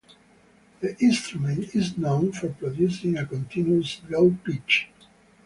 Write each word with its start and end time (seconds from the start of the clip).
The 0.79 0.97
instrument 0.97 1.75
is 1.75 1.95
known 1.95 2.31
for 2.31 2.49
producing 2.49 3.19
a 3.19 3.25
continuous, 3.27 4.01
low 4.09 4.35
pitch. 4.43 4.89